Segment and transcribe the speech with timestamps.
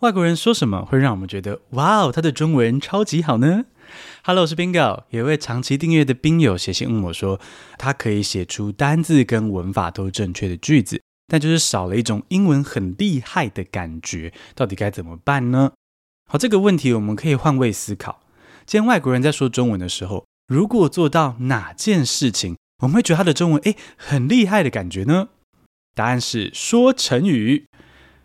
[0.00, 3.64] 外国人说什么会让我们觉得哇哦，他的中文超级好呢
[4.24, 7.40] ？Hello，我是 Bingo，有一位长期订阅的宾友写信问我说，
[7.78, 15.72] 他可以写出单字跟文法都正确的句子，但就是少了一种英文很厉害的感觉，到底该怎么办呢？
[16.28, 18.20] 好，这个问题我们可以换位思考。
[18.66, 25.28] 今天外国人在说中文的时候，如果做到哪件事情，我们会觉得他的中文诶很厉害的感觉呢？
[25.94, 27.66] 答案是说成语。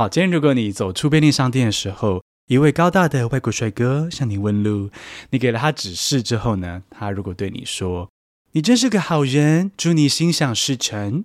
[0.00, 4.88] 好，今天如果你走出便利商店的时候，一位高大的外国帅哥向你问路，
[5.28, 8.08] 你给了他指示之后呢，他如果对你说
[8.52, 11.24] ：“你真是个好人，祝你心想事成。”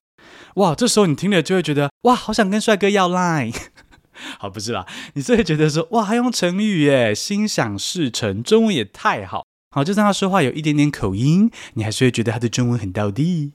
[0.56, 3.56] 哇，这时候你听了就会觉得哇，好想跟帅哥要 line。
[4.40, 9.46] 好，不是啦，你就会觉得说哇，还用成语耶，心想事成，中文也太好。
[9.74, 13.54] 好，就算他说话有一点点口音，你还是会觉得他的中文很道地。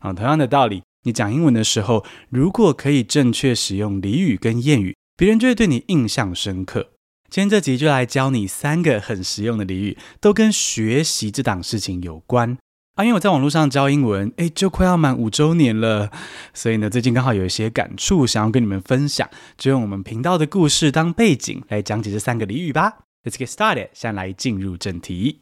[0.00, 0.82] 好，同样的道理。
[1.04, 6.90] 你讲英文的时候，如果可以正确使用俚语跟谚语，别人就会对你印象深刻。
[7.30, 12.58] 今天这集就来教你三个很实用的俚语，都跟学习这档事情有关
[12.96, 13.04] 啊。
[13.04, 16.10] 因为我在网络上教英文，诶，就快要满五周年了，
[16.52, 22.98] 所以呢，最近刚好有一些感触，想要跟你们分享，就用我们频道的故事当背景来讲解这三个俚语吧。
[23.24, 25.38] Let's get started，先来进入正题。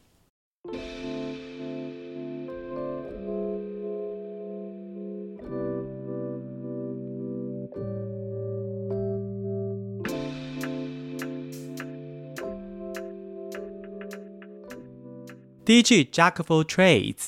[15.69, 17.27] 第一句 Jack of all trades，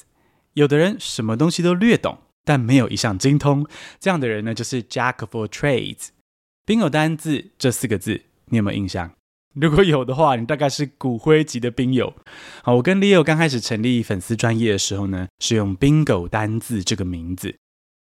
[0.54, 3.68] 有的人什么东西都略懂，但没有一项精通。
[4.00, 6.08] 这样的人呢，就是 Jack of all trades。
[6.66, 9.12] 宾友单字这四个字，你有没有印象？
[9.54, 12.16] 如果有的话，你大概是骨灰级的宾友。
[12.64, 17.56] 好，我跟 Leo 刚开始成立粉丝专业的时候呢，是用 Bingo 单字这个名字。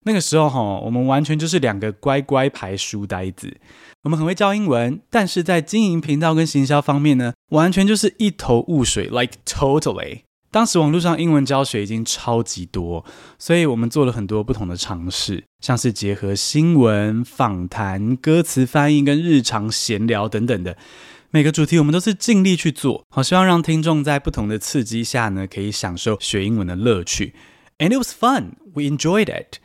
[0.06, 3.58] 那个时候哈，我们完全就是两个乖乖牌书呆子。
[4.04, 10.22] 我们很会教英文，但是在经营频道跟行销方面呢，完全就是一头雾水，like totally。
[10.50, 13.04] 当时网络上英文教学已经超级多，
[13.38, 20.76] 所以我们做了很多不同的尝试，像是结合新闻、访谈、歌词翻译跟日常闲聊等等的
[21.30, 27.32] 每个主题，我们都是尽力去做，好希望让听众在不同的刺激下呢，可以享受学英文的乐趣。
[27.78, 29.58] And it was fun, we enjoyed it。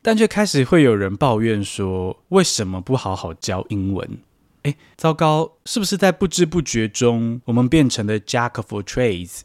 [0.00, 4.18] 但却开始会有人抱怨说，为什么不好好教英文？
[4.62, 9.40] 哎，糟糕，是不是在不知不觉中，我们变成了 Jack of all trades？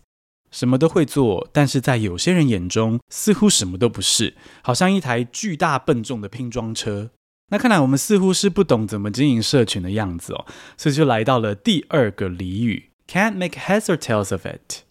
[0.52, 7.12] 什么都会做，但是在有些人眼中，似乎什么都不是，好像一台巨大笨重的拼装车。
[7.52, 10.46] 那看来我们似乎是不懂怎么经营社群的样子哦，
[10.78, 14.84] 所以就来到了第二个俚语：Can't make heads or tails of it。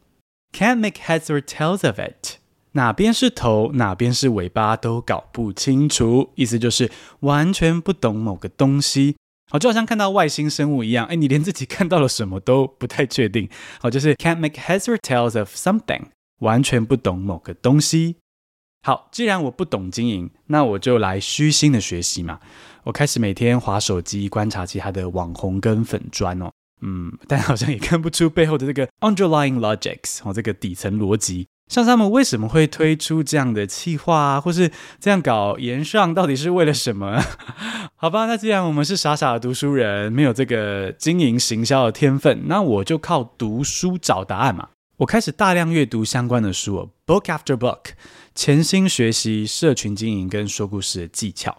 [0.52, 2.38] Can't make heads or tails of it，
[2.72, 6.90] 哪边是头，哪边是尾巴都搞不清楚，意思就是
[7.20, 9.16] 完全不懂某个东西。
[9.50, 13.48] 好，就好像看到外星生物一样，哎，你连自己看到了什么都不太确定。
[13.80, 16.02] 好，就是 can't make heads or tails of something，
[16.40, 18.16] 完全不懂某个东西。
[18.82, 22.40] 好，既然我不懂经营，那我就来虚心的学习嘛。
[22.84, 26.50] 我开始每天划手机，观察其他的网红跟粉砖哦，
[26.82, 31.46] 嗯，但好像也看不出背后的这个 underlying logics，哦，这个底层逻辑。
[31.68, 37.22] 像他们为什么会推出这样的企划啊，或是这样搞炎上，到底是为了什么？
[37.94, 44.70] 好吧，那既然我们是傻傻的读书人，没有这个经营行销的天分，那我就靠读书找答案嘛。
[44.98, 47.90] 我开始大量阅读相关的书，book after book，
[48.34, 51.58] 潜心学习社群经营跟说故事的技巧。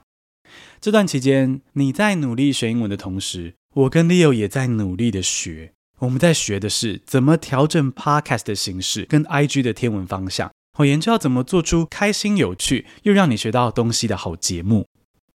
[0.82, 5.74] 这段期间，你在努力学英文的同时，我跟 Leo 也在努力的学。
[6.00, 14.86] 我们在学的是怎么调整 Podcast 的形式跟 IG 的天文方向，我研究要怎么做出开心、有趣又让你学到东西的好节目。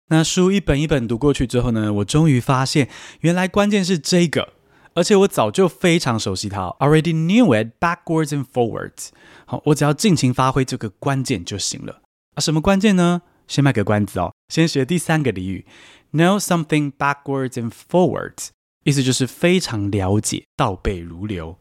[0.07, 2.89] 那书一本一本读过去之后呢，我终于发现
[3.21, 4.53] 原来关键是这个，
[4.93, 9.09] 而且我早就非常熟悉它，already knew it backwards and forwards。
[9.45, 12.01] 好，我只要尽情发挥这个关键就行了。
[12.35, 13.23] 啊，什么关键呢？
[13.47, 15.65] 先卖个关子哦，先学第三个俚语
[16.13, 18.49] ，know something backwards and forwards。
[18.83, 21.57] 意思就是非常了解，倒背如流。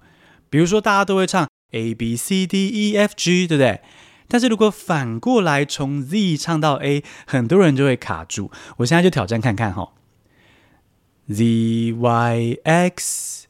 [0.51, 3.81] 比如说，大家都会唱 A B C D E F G，对不对？
[4.29, 8.51] 但是如果反过来从 Z 唱到 A，很多人就会卡住。
[8.79, 9.93] 我现在就挑战看看哈
[11.29, 13.47] ，Z Y X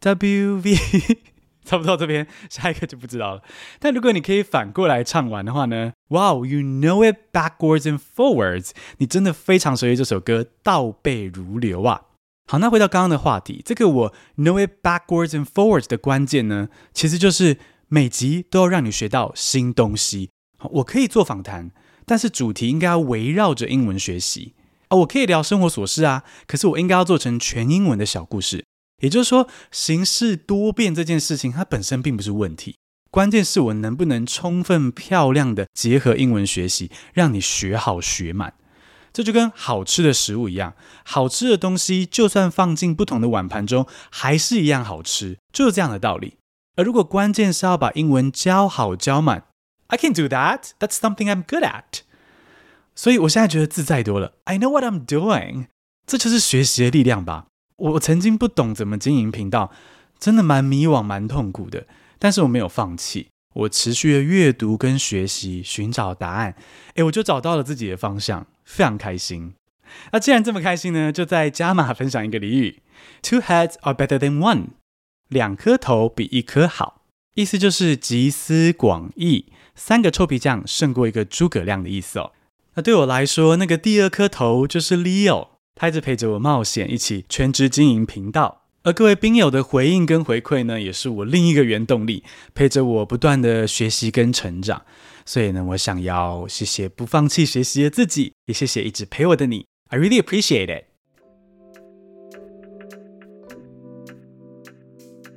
[0.00, 0.74] W V，
[1.64, 3.42] 差不多这边，下一个就不知道了。
[3.78, 12.02] 但如果你可以反过来唱完的话呢？Wow，you know it backwards and forwards，你真的非常熟悉这首歌，倒背如流啊！
[12.46, 17.58] 好，那回到刚刚的话题，这个我 know it backwards and forwards 的关键呢，其实就是
[17.88, 20.30] 每集都要让你学到新东西。
[20.72, 21.70] 我可以做访谈，
[22.04, 24.54] 但是主题应该要围绕着英文学习。
[24.90, 28.64] 哦，我可以聊生活琐事啊，可是我应该要做成全英文的小故事。
[29.02, 32.76] 也就是说，形式多变这件事情，它本身并不是问题，
[33.10, 38.54] 关键是我能不能充分漂亮的结合英文学习，让你学好学满。
[39.14, 40.74] 这就跟好吃的食物一样，
[41.04, 46.36] 好吃的东西就算放进不同的碗盘中，还是一样好吃，就是这样的道理。
[46.74, 49.44] 而如果关键是要把英文教好教满
[49.86, 50.72] ，I can do that.
[50.80, 52.00] That's something I'm good at.
[52.96, 54.32] 所以我现在觉得自在多了。
[54.44, 55.68] I know what I'm doing.
[56.04, 57.46] 这就是学习的力量吧。
[57.76, 59.70] 我曾经不懂怎么经营频道，
[60.18, 61.86] 真的蛮迷惘、蛮痛苦的。
[62.18, 66.56] 但是我没有放弃，我持续的阅读跟学习，寻找答案。
[66.94, 68.46] 诶，我就找到了自己的方向。
[68.64, 69.54] 非常开心。
[70.12, 72.82] 那既然这么开心呢，就再加码分享一个俚语
[73.22, 74.68] ：Two heads are better than one。
[75.28, 77.02] 两颗头比一颗好，
[77.34, 82.32] 意思就是集思广益，三个臭皮匠胜过一个诸葛亮的意思哦。
[82.74, 88.62] 那对我来说，那个第二颗头就是 Leo，他一直陪着我冒险，一起全职经营频道。
[88.82, 92.22] 而各位宾友的回应跟回馈呢，也是我另一个原动力，
[92.52, 94.84] 陪着我不断的学习跟成长。
[95.24, 99.66] 所以呢，我想要谢谢不放弃学习的自己，也谢谢一直陪我的你。
[99.88, 100.84] I really appreciate it。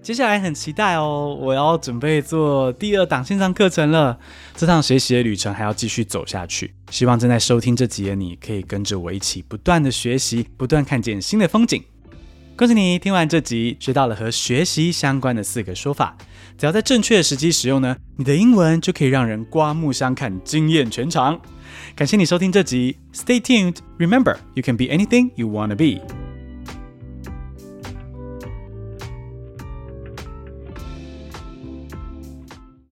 [0.02, 4.18] 接下来很期待哦，我要准备做第二档线上课程了。
[4.56, 6.74] 这趟学习的旅程还要继续走下去。
[6.90, 11.84] 希望正在收听这集的你，可以跟着我一起不断的学习，不断看见新的风景。
[12.58, 16.18] 恭喜你听完这集，学到了和学习相关的四个说法。
[16.58, 21.40] 只要在正确的时机使用呢，你的英文就可以让人刮目相看，惊艳全场。
[21.96, 23.76] 感谢你收听这集，Stay tuned.
[24.00, 26.02] Remember, you can be anything you wanna be.